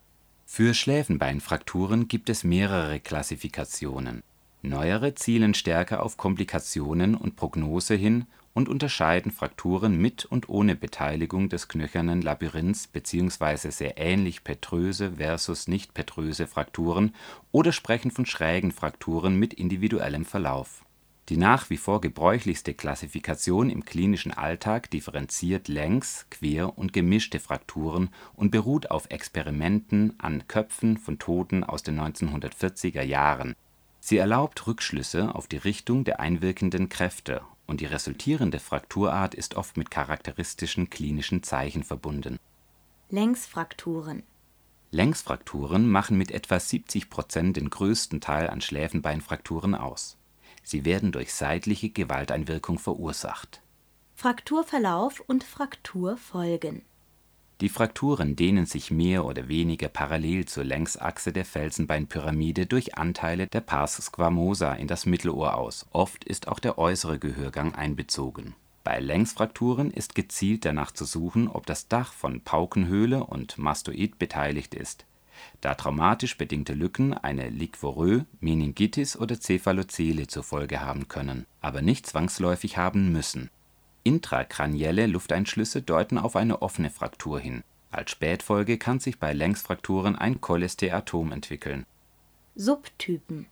Für 0.46 0.74
Schläfenbeinfrakturen 0.74 2.06
gibt 2.06 2.30
es 2.30 2.44
mehrere 2.44 3.00
Klassifikationen. 3.00 4.22
Neuere 4.62 5.16
zielen 5.16 5.54
stärker 5.54 6.04
auf 6.04 6.16
Komplikationen 6.16 7.16
und 7.16 7.34
Prognose 7.34 7.96
hin 7.96 8.26
und 8.54 8.68
unterscheiden 8.68 9.32
Frakturen 9.32 9.96
mit 9.98 10.24
und 10.24 10.48
ohne 10.48 10.76
Beteiligung 10.76 11.48
des 11.48 11.68
knöchernen 11.68 12.22
Labyrinths 12.22 12.86
bzw. 12.86 13.70
sehr 13.70 13.98
ähnlich 13.98 14.44
petröse 14.44 15.12
versus 15.16 15.68
nicht-petröse 15.68 16.46
Frakturen 16.46 17.14
oder 17.50 17.72
sprechen 17.72 18.10
von 18.10 18.26
schrägen 18.26 18.72
Frakturen 18.72 19.36
mit 19.36 19.54
individuellem 19.54 20.24
Verlauf. 20.24 20.84
Die 21.28 21.36
nach 21.36 21.70
wie 21.70 21.76
vor 21.76 22.00
gebräuchlichste 22.00 22.74
Klassifikation 22.74 23.70
im 23.70 23.84
klinischen 23.84 24.32
Alltag 24.32 24.90
differenziert 24.90 25.68
Längs-, 25.68 26.26
Quer- 26.30 26.76
und 26.78 26.92
gemischte 26.92 27.38
Frakturen 27.38 28.10
und 28.34 28.50
beruht 28.50 28.90
auf 28.90 29.06
Experimenten 29.08 30.18
an 30.18 30.46
Köpfen 30.48 30.98
von 30.98 31.18
Toten 31.18 31.62
aus 31.62 31.84
den 31.84 31.98
1940er 31.98 33.02
Jahren. 33.02 33.54
Sie 34.00 34.18
erlaubt 34.18 34.66
Rückschlüsse 34.66 35.32
auf 35.32 35.46
die 35.46 35.58
Richtung 35.58 36.02
der 36.02 36.18
einwirkenden 36.18 36.88
Kräfte 36.88 37.42
und 37.72 37.80
die 37.80 37.86
resultierende 37.86 38.58
Frakturart 38.58 39.34
ist 39.34 39.54
oft 39.54 39.78
mit 39.78 39.90
charakteristischen 39.90 40.90
klinischen 40.90 41.42
Zeichen 41.42 41.84
verbunden. 41.84 42.38
Längsfrakturen 43.08 44.24
Längsfrakturen 44.90 45.88
machen 45.88 46.18
mit 46.18 46.32
etwa 46.32 46.60
70 46.60 47.08
Prozent 47.08 47.56
den 47.56 47.70
größten 47.70 48.20
Teil 48.20 48.50
an 48.50 48.60
Schläfenbeinfrakturen 48.60 49.74
aus. 49.74 50.18
Sie 50.62 50.84
werden 50.84 51.12
durch 51.12 51.32
seitliche 51.32 51.88
Gewalteinwirkung 51.88 52.78
verursacht. 52.78 53.62
Frakturverlauf 54.16 55.20
und 55.26 55.42
Frakturfolgen 55.42 56.82
die 57.62 57.68
Frakturen 57.68 58.34
dehnen 58.34 58.66
sich 58.66 58.90
mehr 58.90 59.24
oder 59.24 59.46
weniger 59.46 59.88
parallel 59.88 60.46
zur 60.46 60.64
Längsachse 60.64 61.32
der 61.32 61.44
Felsenbeinpyramide 61.44 62.66
durch 62.66 62.98
Anteile 62.98 63.46
der 63.46 63.60
Pars 63.60 63.98
squamosa 63.98 64.72
in 64.72 64.88
das 64.88 65.06
Mittelohr 65.06 65.56
aus, 65.56 65.86
oft 65.92 66.24
ist 66.24 66.48
auch 66.48 66.58
der 66.58 66.76
äußere 66.76 67.20
Gehörgang 67.20 67.76
einbezogen. 67.76 68.56
Bei 68.82 68.98
Längsfrakturen 68.98 69.92
ist 69.92 70.16
gezielt 70.16 70.64
danach 70.64 70.90
zu 70.90 71.04
suchen, 71.04 71.46
ob 71.46 71.64
das 71.64 71.86
Dach 71.86 72.12
von 72.12 72.40
Paukenhöhle 72.40 73.22
und 73.22 73.58
Mastoid 73.58 74.18
beteiligt 74.18 74.74
ist, 74.74 75.06
da 75.60 75.76
traumatisch 75.76 76.36
bedingte 76.36 76.74
Lücken 76.74 77.14
eine 77.14 77.48
Liquorö, 77.48 78.22
Meningitis 78.40 79.16
oder 79.16 79.40
Cephalozele 79.40 80.26
zur 80.26 80.42
Folge 80.42 80.80
haben 80.80 81.06
können, 81.06 81.46
aber 81.60 81.80
nicht 81.80 82.08
zwangsläufig 82.08 82.76
haben 82.76 83.12
müssen 83.12 83.50
Intrakranielle 84.04 85.06
Lufteinschlüsse 85.06 85.80
deuten 85.80 86.18
auf 86.18 86.34
eine 86.34 86.60
offene 86.60 86.90
Fraktur 86.90 87.38
hin. 87.38 87.62
Als 87.92 88.10
Spätfolge 88.10 88.76
kann 88.78 88.98
sich 88.98 89.18
bei 89.18 89.32
Längsfrakturen 89.32 90.16
ein 90.16 90.40
Cholesteatom 90.40 91.30
entwickeln. 91.30 91.86
Subtypen 92.56 93.46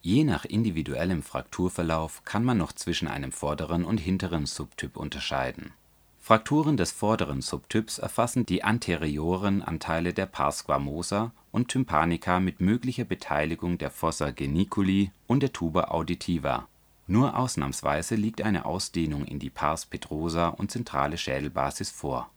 Je 0.00 0.24
nach 0.24 0.46
individuellem 0.46 1.22
Frakturverlauf 1.22 2.24
kann 2.24 2.44
man 2.44 2.56
noch 2.56 2.72
zwischen 2.72 3.08
einem 3.08 3.32
vorderen 3.32 3.84
und 3.84 3.98
hinteren 3.98 4.46
Subtyp 4.46 4.96
unterscheiden. 4.96 5.72
Frakturen 6.18 6.78
des 6.78 6.92
vorderen 6.92 7.42
Subtyps 7.42 7.98
erfassen 7.98 8.46
die 8.46 8.64
anterioren 8.64 9.60
Anteile 9.60 10.14
der 10.14 10.26
Pars 10.26 10.60
squamosa 10.60 11.32
und 11.52 11.68
Tympanica 11.68 12.40
mit 12.40 12.60
möglicher 12.60 13.04
Beteiligung 13.04 13.76
der 13.76 13.90
Fossa 13.90 14.30
geniculi 14.30 15.10
und 15.26 15.42
der 15.42 15.52
Tuba 15.52 15.84
auditiva 15.84 16.68
nur 17.10 17.36
ausnahmsweise 17.36 18.14
liegt 18.14 18.42
eine 18.42 18.64
Ausdehnung 18.64 19.24
in 19.24 19.38
die 19.38 19.50
Pars 19.50 19.84
petrosa 19.84 20.48
und 20.48 20.70
zentrale 20.70 21.18
Schädelbasis 21.18 21.90
vor. 21.90 22.30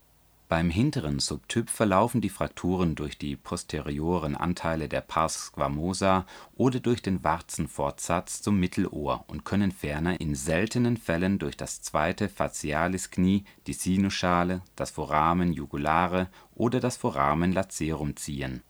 Beim 0.49 0.69
hinteren 0.69 1.19
Subtyp 1.19 1.69
verlaufen 1.69 2.21
die 2.21 2.29
Frakturen 2.29 2.95
durch 2.95 3.17
die 3.17 3.35
posterioren 3.35 4.35
Anteile 4.35 4.87
der 4.87 5.01
Pars 5.01 5.45
squamosa 5.45 6.25
oder 6.55 6.79
durch 6.79 7.01
den 7.01 7.23
Warzenfortsatz 7.23 8.41
zum 8.41 8.59
Mittelohr 8.59 9.23
und 9.27 9.45
können 9.45 9.71
ferner 9.71 10.19
in 10.21 10.35
seltenen 10.35 10.97
Fällen 10.97 11.39
durch 11.39 11.57
das 11.57 11.81
zweite 11.81 12.29
Facialisknie, 12.29 13.45
die 13.65 13.73
Sinusschale, 13.73 14.61
das 14.75 14.91
Foramen 14.91 15.53
jugulare 15.53 16.27
oder 16.55 16.79
das 16.79 16.97
Foramen 16.97 17.51
lacerum 17.51 18.15
ziehen. 18.15 18.61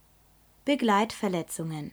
Begleitverletzungen 0.64 1.92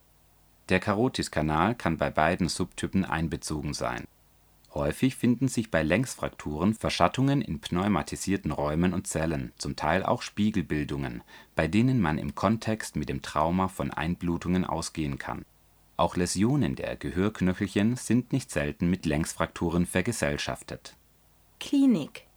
der 0.71 0.81
Karotiskanal 0.81 1.75
kann 1.75 1.99
bei 1.99 2.11
beiden 2.11 2.49
Subtypen 2.49 3.05
einbezogen 3.05 3.75
sein. 3.75 4.07
Häufig 4.73 5.17
finden 5.17 5.49
sich 5.49 5.71
bei 5.71 5.83
Längsfrakturen 5.83 6.75
Verschattungen 6.75 7.43
in 7.43 7.61
pneumatisierten 7.61 8.53
Räumen 8.53 8.95
und 8.95 9.09
Zellen, 9.09 9.53
zum 9.59 9.75
Teil 9.75 10.05
auch 10.05 10.23
Spiegelbildungen, 10.23 11.23
bei 11.57 11.67
denen 11.67 12.00
man 12.00 12.19
im 12.19 12.37
Kontext 12.37 12.95
mit 12.95 13.09
dem 13.09 13.21
Trauma 13.21 13.67
von 13.67 13.91
Einblutungen 13.91 14.65
ausgehen 14.65 15.19
kann. 15.19 15.45
Auch 15.97 16.17
Läsionen 16.17 16.77
der 16.77 16.97
Gehörknöchelchen 16.97 17.97
sind 17.97 18.33
nicht 18.33 18.50
selten 18.50 18.89
mit 18.89 19.07
Längsfrakturen 19.07 19.87
vergesellschaftet. 19.87 20.95
Klinik 21.59 22.29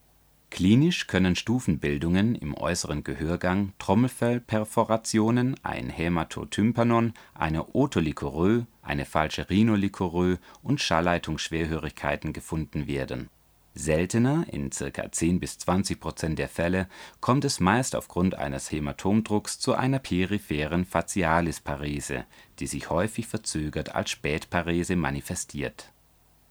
Klinisch 0.53 1.07
können 1.07 1.35
Stufenbildungen 1.35 2.35
im 2.35 2.55
äußeren 2.55 3.03
Gehörgang, 3.03 3.73
Trommelfellperforationen, 3.79 5.55
ein 5.63 5.89
Hämatotympanon, 5.89 7.15
eine 7.33 7.73
Otolikorö, 7.73 8.61
eine 8.83 9.05
falsche 9.05 9.49
Rhinolikorö 9.49 10.37
und 10.61 10.79
Schallleitungsschwerhörigkeiten 10.79 12.33
gefunden 12.33 12.85
werden. 12.85 13.29
Seltener, 13.73 14.45
in 14.51 14.69
ca. 14.69 15.11
10 15.11 15.39
bis 15.39 15.57
20 15.57 15.99
Prozent 15.99 16.37
der 16.37 16.49
Fälle, 16.49 16.87
kommt 17.19 17.45
es 17.45 17.59
meist 17.59 17.95
aufgrund 17.95 18.35
eines 18.35 18.71
Hämatomdrucks 18.71 19.57
zu 19.57 19.73
einer 19.73 19.97
peripheren 19.97 20.85
Facialisparese, 20.85 22.25
die 22.59 22.67
sich 22.67 22.91
häufig 22.91 23.25
verzögert 23.25 23.95
als 23.95 24.11
Spätparese 24.11 24.97
manifestiert. 24.97 25.89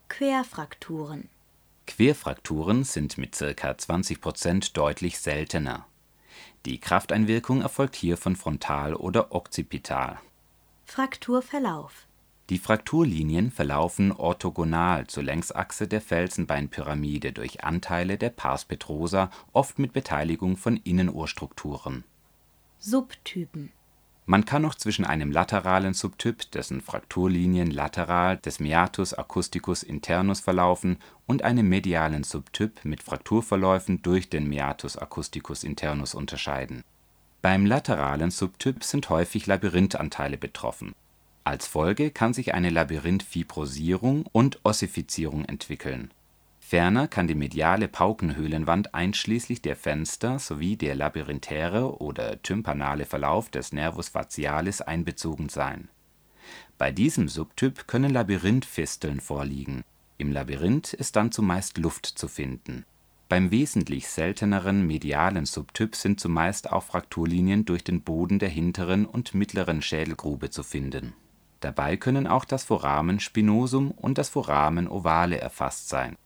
Querfrakturen 0.08 1.28
Querfrakturen 1.86 2.84
sind 2.84 3.18
mit 3.18 3.36
ca. 3.36 3.76
20 3.76 4.20
Prozent 4.20 4.76
deutlich 4.76 5.18
seltener. 5.18 5.86
Die 6.64 6.78
Krafteinwirkung 6.78 7.60
erfolgt 7.60 7.96
hier 7.96 8.16
von 8.16 8.36
frontal 8.36 8.94
oder 8.94 9.32
okzipital. 9.34 10.20
Frakturverlauf 10.84 12.06
Die 12.50 12.58
Frakturlinien 12.58 13.50
verlaufen 13.50 14.12
orthogonal 14.12 15.06
zur 15.08 15.24
Längsachse 15.24 15.88
der 15.88 16.00
Felsenbeinpyramide 16.00 17.32
durch 17.32 17.64
Anteile 17.64 18.16
der 18.16 18.30
Pars 18.30 18.64
Petrosa, 18.64 19.30
oft 19.52 19.78
mit 19.78 19.92
Beteiligung 19.92 20.56
von 20.56 20.76
Innenohrstrukturen. 20.76 22.04
Subtypen 22.78 23.72
Man 24.24 24.44
kann 24.44 24.62
noch 24.62 24.76
zwischen 24.76 25.04
einem 25.04 25.32
lateralen 25.32 25.94
Subtyp, 25.94 26.50
dessen 26.52 26.80
Frakturlinien 26.80 27.70
lateral 27.70 28.36
des 28.36 28.60
Meatus 28.60 29.14
acousticus 29.14 29.82
internus 29.82 30.40
verlaufen, 30.40 30.98
und 31.26 31.42
einem 31.42 31.68
medialen 31.68 32.22
Subtyp 32.22 32.84
mit 32.84 33.02
Frakturverläufen 33.02 34.02
durch 34.02 34.30
den 34.30 34.48
Meatus 34.48 34.96
acousticus 34.96 35.64
internus 35.64 36.14
unterscheiden. 36.14 36.84
Beim 37.42 37.66
lateralen 37.66 38.30
Subtyp 38.30 38.84
sind 38.84 39.10
häufig 39.10 39.46
Labyrinthanteile 39.46 40.38
betroffen. 40.38 40.94
Als 41.42 41.66
Folge 41.66 42.12
kann 42.12 42.32
sich 42.32 42.54
eine 42.54 42.70
Labyrinthfibrosierung 42.70 44.26
und 44.30 44.60
Ossifizierung 44.62 45.44
entwickeln. 45.46 46.12
Ferner 46.64 47.06
kann 47.06 47.26
die 47.26 47.34
mediale 47.34 47.86
Paukenhöhlenwand 47.86 48.94
einschließlich 48.94 49.60
der 49.60 49.76
Fenster 49.76 50.38
sowie 50.38 50.76
der 50.76 50.94
labyrinthere 50.94 52.00
oder 52.00 52.40
tympanale 52.40 53.04
Verlauf 53.04 53.50
des 53.50 53.72
Nervus 53.72 54.08
facialis 54.08 54.80
einbezogen 54.80 55.50
sein. 55.50 55.90
Bei 56.78 56.90
diesem 56.90 57.28
Subtyp 57.28 57.86
können 57.88 58.10
Labyrinthfisteln 58.10 59.20
vorliegen. 59.20 59.82
Im 60.16 60.32
Labyrinth 60.32 60.94
ist 60.94 61.16
dann 61.16 61.30
zumeist 61.30 61.76
Luft 61.76 62.06
zu 62.06 62.26
finden. 62.26 62.86
Beim 63.28 63.50
wesentlich 63.50 64.08
selteneren 64.08 64.86
medialen 64.86 65.44
Subtyp 65.44 65.94
sind 65.94 66.20
zumeist 66.20 66.72
auch 66.72 66.84
Frakturlinien 66.84 67.66
durch 67.66 67.84
den 67.84 68.00
Boden 68.02 68.38
der 68.38 68.48
hinteren 68.48 69.04
und 69.04 69.34
mittleren 69.34 69.82
Schädelgrube 69.82 70.48
zu 70.48 70.62
finden. 70.62 71.12
Dabei 71.60 71.96
können 71.96 72.26
auch 72.26 72.44
das 72.46 72.64
Foramen 72.64 73.20
spinosum 73.20 73.90
und 73.90 74.16
das 74.16 74.30
Foramen 74.30 74.88
ovale 74.88 75.38
erfasst 75.38 75.88
sein. 75.88 76.16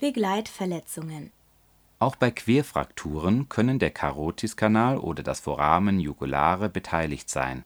Begleitverletzungen 0.00 1.30
Auch 1.98 2.16
bei 2.16 2.30
Querfrakturen 2.30 3.50
können 3.50 3.78
der 3.78 3.90
Karotiskanal 3.90 4.96
oder 4.96 5.22
das 5.22 5.40
Foramen 5.40 6.00
jugulare 6.00 6.70
beteiligt 6.70 7.28
sein. 7.28 7.64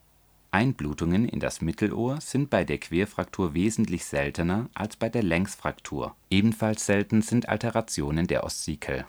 Einblutungen 0.51 1.29
in 1.29 1.39
das 1.39 1.61
Mittelohr 1.61 2.19
sind 2.19 2.49
bei 2.49 2.65
der 2.65 2.77
Querfraktur 2.77 3.53
wesentlich 3.53 4.03
seltener 4.03 4.69
als 4.73 4.97
bei 4.97 5.07
der 5.07 5.23
Längsfraktur. 5.23 6.13
Ebenfalls 6.29 6.85
selten 6.85 7.21
sind 7.21 7.47
Alterationen 7.47 8.27
der 8.27 8.43
Ossikel. 8.43 9.05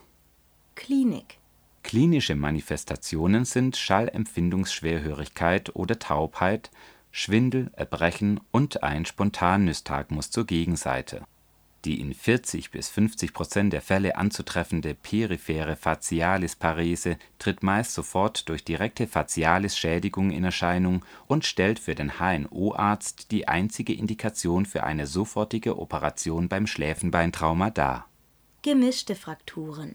Klinik 0.77 1.39
Klinische 1.83 2.37
Manifestationen 2.37 3.45
sind 3.45 3.77
Schallempfindungsschwerhörigkeit 3.77 5.75
oder 5.75 5.99
Taubheit, 5.99 6.71
Schwindel, 7.11 7.73
Erbrechen 7.75 8.39
und 8.53 8.85
ein 8.85 9.05
Spontannystagmus 9.05 10.31
zur 10.31 10.47
Gegenseite. 10.47 11.27
Die 11.87 12.01
in 12.01 12.15
40 12.15 12.73
bis 12.73 12.89
50 12.89 13.33
Prozent 13.33 13.73
der 13.73 13.81
Fälle 13.81 14.17
anzutreffende 14.17 14.95
periphere 14.95 15.77
Facialisparese 15.77 17.17
tritt 17.39 17.63
meist 17.63 17.95
sofort 17.95 18.49
durch 18.49 18.65
direkte 18.65 19.07
Facialisschädigung 19.07 20.33
in 20.33 20.43
Erscheinung 20.43 21.05
und 21.29 21.45
stellt 21.45 21.79
für 21.79 21.95
den 21.95 22.19
HNO-Arzt 22.19 23.31
die 23.31 23.47
einzige 23.47 23.93
Indikation 23.93 24.67
für 24.67 24.83
eine 24.83 25.07
sofortige 25.07 25.79
Operation 25.79 26.49
beim 26.49 26.67
Schläfenbeintrauma 26.67 27.71
dar. 27.71 28.09
Gemischte 28.63 29.15
Frakturen 29.15 29.95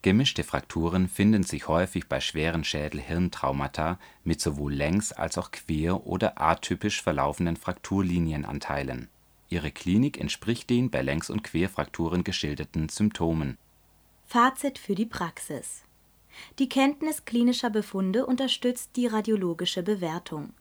Gemischte 0.00 0.44
Frakturen 0.44 1.08
finden 1.10 1.42
sich 1.42 1.68
häufig 1.68 2.08
bei 2.08 2.20
schweren 2.20 2.64
Schädel-Hirntraumata 2.64 3.98
mit 4.24 4.40
sowohl 4.40 4.72
längs 4.72 5.12
als 5.12 5.36
auch 5.36 5.50
quer 5.50 6.06
oder 6.06 6.40
atypisch 6.40 7.02
verlaufenden 7.02 7.58
Frakturlinienanteilen. 7.58 9.10
Ihre 9.48 9.70
Klinik 9.70 10.20
entspricht 10.20 10.68
den 10.70 10.90
bei 10.90 11.02
Längs 11.02 11.30
und 11.30 11.42
Querfrakturen 11.42 12.24
geschilderten 12.24 12.88
Symptomen. 12.88 13.56
Fazit 14.26 14.78
für 14.78 14.94
die 14.94 15.06
Praxis 15.06 15.84
Die 16.58 16.68
Kenntnis 16.68 17.24
klinischer 17.24 17.70
Befunde 17.70 18.26
unterstützt 18.26 18.90
die 18.96 19.06
radiologische 19.06 19.82
Bewertung. 19.82 20.52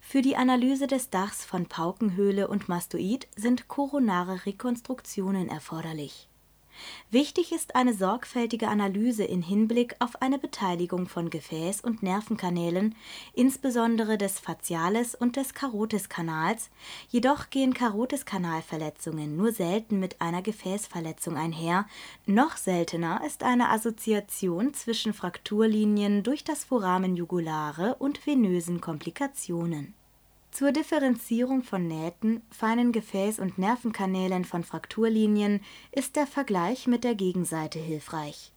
Für 0.00 0.22
die 0.22 0.36
Analyse 0.36 0.86
des 0.86 1.10
Dachs 1.10 1.44
von 1.44 1.66
Paukenhöhle 1.66 2.48
und 2.48 2.68
Mastoid 2.68 3.28
sind 3.36 3.68
koronare 3.68 4.44
Rekonstruktionen 4.44 5.48
erforderlich 5.48 6.28
Wichtig 7.10 7.52
ist 7.52 7.74
eine 7.74 7.94
sorgfältige 7.94 8.68
Analyse 8.68 9.24
in 9.24 9.42
Hinblick 9.42 9.96
auf 9.98 10.22
eine 10.22 10.38
Beteiligung 10.38 11.08
von 11.08 11.30
Gefäß 11.30 11.80
und 11.80 12.02
Nervenkanälen, 12.02 12.94
insbesondere 13.34 14.18
des 14.18 14.38
Faciales 14.38 15.14
und 15.14 15.36
des 15.36 15.54
Karotiskanals, 15.54 16.70
jedoch 17.08 17.50
gehen 17.50 17.74
Karotiskanalverletzungen 17.74 19.36
nur 19.36 19.52
selten 19.52 19.98
mit 20.00 20.20
einer 20.20 20.42
Gefäßverletzung 20.42 21.36
einher, 21.36 21.86
noch 22.26 22.56
seltener 22.56 23.22
ist 23.26 23.42
eine 23.42 23.70
Assoziation 23.70 24.74
zwischen 24.74 25.12
Frakturlinien 25.12 26.22
durch 26.22 26.44
das 26.44 26.64
Foramen 26.64 27.16
jugulare 27.16 27.96
und 27.98 28.26
venösen 28.26 28.80
Komplikationen 28.80 29.97
zur 30.58 30.72
Differenzierung 30.72 31.62
von 31.62 31.86
Nähten, 31.86 32.42
feinen 32.50 32.90
Gefäß 32.90 33.38
und 33.38 33.58
Nervenkanälen 33.58 34.44
von 34.44 34.64
Frakturlinien 34.64 35.60
ist 35.92 36.16
der 36.16 36.26
Vergleich 36.26 36.88
mit 36.88 37.04
der 37.04 37.14
Gegenseite 37.14 37.78
hilfreich. 37.78 38.50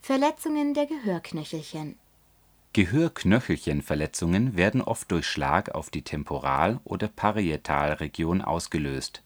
Verletzungen 0.00 0.72
der 0.72 0.86
Gehörknöchelchen 0.86 1.98
Gehörknöchelchenverletzungen 2.72 4.56
werden 4.56 4.80
oft 4.80 5.10
durch 5.10 5.26
Schlag 5.26 5.74
auf 5.74 5.90
die 5.90 6.00
Temporal 6.00 6.80
oder 6.82 7.08
Parietalregion 7.08 8.40
ausgelöst. 8.40 9.22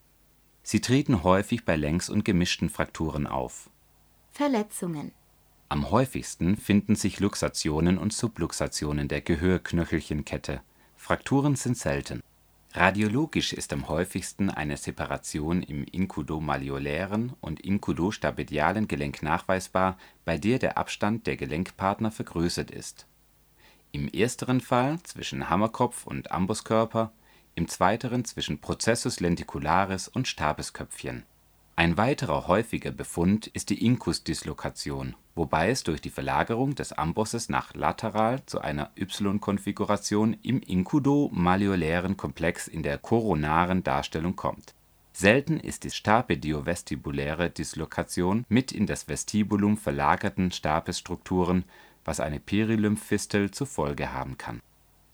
Sie 0.64 0.80
treten 0.80 1.22
häufig 1.22 1.64
bei 1.64 1.76
Längs 1.76 2.10
und 2.10 2.24
gemischten 2.24 2.68
Frakturen 2.68 3.28
auf. 3.28 3.70
Verletzungen 4.32 5.12
Am 5.68 5.92
häufigsten 5.92 6.56
finden 6.56 6.96
sich 6.96 7.20
Luxationen 7.20 7.96
und 7.96 8.12
Subluxationen 8.12 9.06
der 9.06 9.20
Gehörknöchelchenkette 9.20 10.62
Frakturen 11.08 11.56
sind 11.56 11.78
selten. 11.78 12.22
Radiologisch 12.74 13.54
ist 13.54 13.72
am 13.72 13.88
häufigsten 13.88 14.50
eine 14.50 14.76
Separation 14.76 15.62
im 15.62 15.84
inkudo-malleolären 15.84 17.32
und 17.40 17.60
inkudo-stapedialen 17.60 18.88
Gelenk 18.88 19.22
nachweisbar, 19.22 19.96
bei 20.26 20.36
der 20.36 20.58
der 20.58 20.76
Abstand 20.76 21.26
der 21.26 21.38
Gelenkpartner 21.38 22.10
vergrößert 22.10 22.70
ist. 22.70 23.06
Im 23.90 24.08
ersteren 24.08 24.60
Fall 24.60 25.02
zwischen 25.02 25.48
Hammerkopf 25.48 26.06
und 26.06 26.30
Ambuskörper, 26.30 27.10
im 27.54 27.68
zweiteren 27.68 28.26
zwischen 28.26 28.60
Processus 28.60 29.18
lenticularis 29.18 30.08
und 30.08 30.28
Stabesköpfchen 30.28 31.24
ein 31.78 31.96
weiterer 31.96 32.48
häufiger 32.48 32.90
Befund 32.90 33.46
ist 33.46 33.70
die 33.70 33.86
Incusdislokation, 33.86 35.14
wobei 35.38 35.70
es 35.70 35.84
durch 35.84 36.02
die 36.02 36.10
Verlagerung 36.10 36.74
des 36.74 36.92
Ambosses 36.92 37.48
nach 37.48 37.72
lateral 37.74 38.44
zu 38.44 38.60
einer 38.60 38.90
Y-Konfiguration 38.98 40.36
im 40.42 40.60
inkudo-malleolären 40.60 42.18
Komplex 42.18 42.68
in 42.68 42.82
der 42.82 42.98
koronaren 42.98 43.82
Darstellung 43.82 44.36
kommt. 44.36 44.74
Selten 45.12 45.58
ist 45.58 45.84
die 45.84 45.90
stapediovestibuläre 45.90 47.50
Dislokation 47.50 48.44
mit 48.48 48.72
in 48.72 48.86
das 48.86 49.08
Vestibulum 49.08 49.78
verlagerten 49.78 50.50
Stapesstrukturen, 50.50 51.64
was 52.04 52.20
eine 52.20 52.40
Perilymphfistel 52.40 53.50
zur 53.50 53.66
Folge 53.66 54.12
haben 54.12 54.36
kann. 54.38 54.60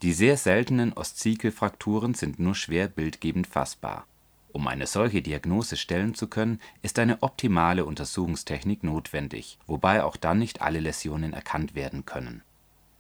Die 0.03 0.13
sehr 0.13 0.37
seltenen 0.37 0.93
Oszikelfrakturen 0.93 2.15
sind 2.15 2.39
nur 2.39 2.55
schwer 2.55 2.89
bildgebend 2.89 3.47
fassbar 3.47 4.07
um 4.55 4.69
eine 4.69 4.87
solche 4.87 5.21
Diagnose 5.21 5.77
stellen 5.77 6.15
zu 6.15 6.29
können, 6.29 6.61
ist 6.81 6.99
eine 6.99 7.23
optimale 7.23 7.85
Untersuchungstechnik 7.85 8.85
notwendig, 8.85 9.59
wobei 9.67 10.05
auch 10.05 10.17
dann 10.17 10.39
nicht 10.39 10.63
alle 10.63 10.81
Läsionen 10.81 11.33
erkannt 11.33 11.75
werden 11.75 12.07
können. 12.07 12.43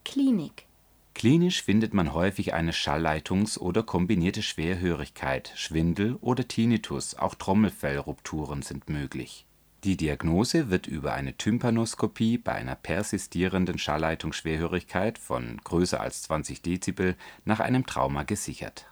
Klinik 0.05 0.67
Klinisch 1.14 1.62
findet 1.62 1.95
man 1.95 2.12
häufig 2.12 2.55
eine 2.55 2.73
Schallleitungs 2.73 3.57
oder 3.57 3.85
kombinierte 3.85 4.43
Schwerhörigkeit, 4.43 5.53
Schwindel 5.55 6.17
oder 6.21 6.49
Tinnitus, 6.49 7.14
auch 7.14 7.37
Trommelfellrupturen 7.37 8.62
sind 8.62 8.88
möglich. 8.90 9.47
Die 9.85 9.97
Diagnose 9.97 10.71
wird 10.71 10.88
über 10.88 11.12
eine 11.12 11.37
Tympanoskopie 11.37 12.37
bei 12.37 12.53
einer 12.53 12.75
persistierenden 12.75 13.79
Schallleitungsschwerhörigkeit 13.79 15.19
von 15.19 15.61
größer 15.62 16.01
als 16.01 16.23
20 16.23 16.62
Dezibel 16.62 17.14
nach 17.45 17.61
einem 17.61 17.87
Trauma 17.87 18.25
gesichert. 18.25 18.87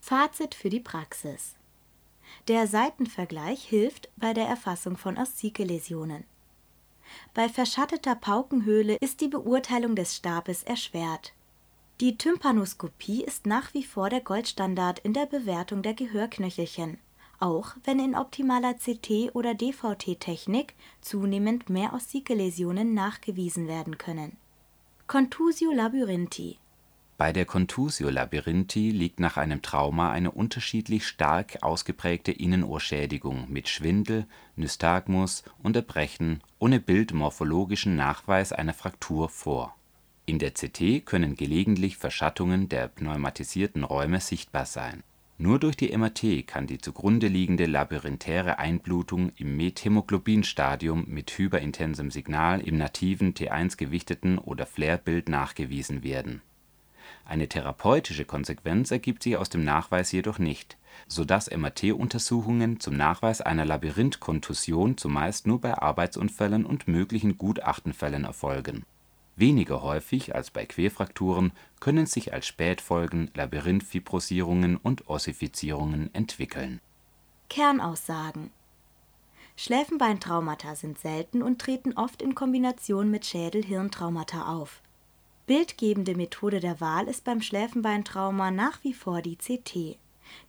Fazit 0.00 0.54
für 0.54 0.70
die 0.70 0.80
Praxis 0.80 1.54
der 2.48 2.66
Seitenvergleich 2.66 3.64
hilft 3.64 4.08
bei 4.16 4.32
der 4.32 4.46
Erfassung 4.46 4.96
von 4.96 5.16
Oszike-Läsionen. 5.16 6.24
Bei 7.34 7.48
verschatteter 7.48 8.14
Paukenhöhle 8.14 8.96
ist 8.96 9.20
die 9.20 9.28
Beurteilung 9.28 9.96
des 9.96 10.16
Stabes 10.16 10.62
erschwert. 10.62 11.32
Die 12.00 12.16
Tympanoskopie 12.16 13.22
ist 13.22 13.46
nach 13.46 13.74
wie 13.74 13.84
vor 13.84 14.10
der 14.10 14.20
Goldstandard 14.20 14.98
in 15.00 15.12
der 15.12 15.26
Bewertung 15.26 15.82
der 15.82 15.94
Gehörknöchelchen, 15.94 16.98
auch 17.38 17.74
wenn 17.84 17.98
in 17.98 18.14
optimaler 18.14 18.72
CT- 18.72 19.32
oder 19.32 19.54
DVT-Technik 19.54 20.74
zunehmend 21.00 21.68
mehr 21.68 21.92
Oszike-Läsionen 21.92 22.94
nachgewiesen 22.94 23.68
werden 23.68 23.98
können. 23.98 24.36
Contusio 25.06 25.72
labyrinthi 25.72 26.58
Bei 27.22 27.32
der 27.32 27.44
Contusio 27.44 28.10
labyrinthici 28.10 28.90
liegt 28.90 29.20
nach 29.20 29.36
einem 29.36 29.62
Trauma 29.62 30.10
eine 30.10 30.32
unterschiedlich 30.32 31.06
stark 31.06 31.62
ausgeprägte 31.62 32.32
Innenohrschädigung 32.32 33.46
mit 33.48 33.68
Schwindel, 33.68 34.26
Nystagmus 34.56 35.44
und 35.62 35.76
Erbrechen 35.76 36.40
ohne 36.58 36.80
bildmorphologischen 36.80 37.94
Nachweis 37.94 38.52
einer 38.52 38.74
Fraktur 38.74 39.28
vor. 39.28 39.76
In 40.26 40.40
der 40.40 40.50
CT 40.50 41.06
können 41.06 41.36
gelegentlich 41.36 41.96
Verschattungen 41.96 42.68
der 42.68 42.88
pneumatisierten 42.88 43.84
Räume 43.84 44.18
sichtbar 44.18 44.66
sein. 44.66 45.04
Nur 45.38 45.60
durch 45.60 45.76
die 45.76 45.96
MRT 45.96 46.48
kann 46.48 46.66
die 46.66 46.78
zugrundeliegende 46.78 47.66
labyrinthiäre 47.66 48.58
Einblutung 48.58 49.30
im 49.36 49.56
Methämoglobin-Stadium 49.56 51.04
mit 51.06 51.38
hyperintensem 51.38 52.10
Signal 52.10 52.60
im 52.62 52.78
nativen 52.78 53.32
T1-gewichteten 53.32 54.38
oder 54.38 54.66
FLAIR-Bild 54.66 55.28
nachgewiesen 55.28 56.02
werden 56.02 56.42
eine 57.24 57.48
therapeutische 57.48 58.24
Konsequenz 58.24 58.90
ergibt 58.90 59.22
sich 59.22 59.36
aus 59.36 59.48
dem 59.48 59.64
Nachweis 59.64 60.12
jedoch 60.12 60.38
nicht, 60.38 60.76
so 61.06 61.24
dass 61.24 61.50
MRT-Untersuchungen 61.50 62.80
zum 62.80 62.96
Nachweis 62.96 63.40
einer 63.40 63.64
Labyrinth-Kontusion 63.64 64.96
zumeist 64.96 65.46
nur 65.46 65.60
bei 65.60 65.74
Arbeitsunfällen 65.74 66.66
und 66.66 66.88
möglichen 66.88 67.38
Gutachtenfällen 67.38 68.24
erfolgen. 68.24 68.84
Weniger 69.36 69.82
häufig 69.82 70.34
als 70.34 70.50
bei 70.50 70.66
Querfrakturen 70.66 71.52
können 71.80 72.06
sich 72.06 72.32
als 72.32 72.46
Spätfolgen 72.46 73.30
Labyrinth-Fibrosierungen 73.34 74.76
und 74.76 75.08
Ossifizierungen 75.08 76.14
entwickeln. 76.14 76.80
Kernaussagen 77.48 78.50
Schläfenbeintraumata 79.56 80.74
sind 80.74 80.98
selten 80.98 81.42
und 81.42 81.60
treten 81.60 81.92
oft 81.94 82.20
in 82.20 82.34
Kombination 82.34 83.10
mit 83.10 83.24
Schädel-Hirntraumata 83.26 84.46
auf 84.54 84.82
Bildgebende 85.46 86.14
Methode 86.14 86.60
der 86.60 86.80
Wahl 86.80 87.08
ist 87.08 87.24
beim 87.24 87.42
Schläfenbeintrauma 87.42 88.52
nach 88.52 88.84
wie 88.84 88.94
vor 88.94 89.22
die 89.22 89.36
CT. 89.36 89.98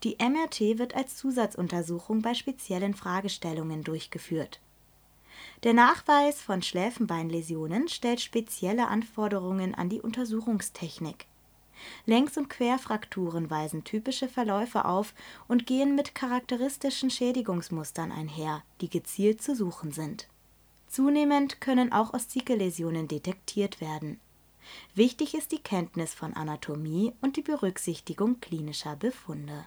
Die 0.04 0.18
MRT 0.20 0.78
wird 0.78 0.96
als 0.96 1.16
Zusatzuntersuchung 1.16 2.22
bei 2.22 2.36
speziellen 2.36 2.94
Fragestellungen 2.94 3.84
durchgeführt. 3.84 4.60
Der 5.64 5.74
Nachweis 5.74 6.42
von 6.44 6.62
Schläfenbeinläsionen 6.62 7.88
stellt 7.88 8.22
spezielle 8.22 8.88
Anforderungen 8.88 9.74
an 9.74 9.90
die 9.90 10.00
Untersuchungstechnik. 10.00 11.26
Längs 12.06 12.38
und 12.38 12.52
Querfrakturen 12.52 13.50
weisen 13.50 13.84
typische 13.84 14.30
Verläufe 14.30 14.86
auf 14.86 15.16
und 15.48 15.66
gehen 15.66 15.96
mit 15.96 16.14
charakteristischen 16.14 17.10
Schädigungsmustern 17.10 18.12
einher, 18.12 18.62
die 18.80 18.90
gezielt 18.90 19.42
zu 19.42 19.56
suchen 19.56 19.92
sind. 19.92 20.28
Zunehmend 20.88 21.62
können 21.62 21.92
auch 21.92 22.14
Oszikeläsionen 22.14 23.08
detektiert 23.08 23.82
werden 23.82 24.20
Wichtig 24.96 25.34
ist 25.34 25.52
die 25.52 25.62
Kenntnis 25.62 26.14
von 26.14 26.34
Anatomie 26.34 27.14
und 27.22 27.38
die 27.38 27.42
Berücksichtigung 27.42 28.40
klinischer 28.40 28.96
Befunde 28.96 29.66